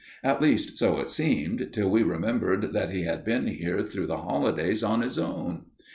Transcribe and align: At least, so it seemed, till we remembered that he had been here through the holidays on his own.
At 0.23 0.41
least, 0.41 0.79
so 0.79 0.97
it 0.99 1.11
seemed, 1.11 1.69
till 1.71 1.87
we 1.91 2.01
remembered 2.01 2.73
that 2.73 2.89
he 2.89 3.03
had 3.03 3.23
been 3.23 3.45
here 3.45 3.83
through 3.83 4.07
the 4.07 4.17
holidays 4.23 4.81
on 4.83 5.01
his 5.03 5.19
own. 5.19 5.65